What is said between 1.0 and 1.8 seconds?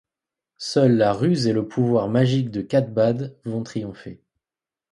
ruse et le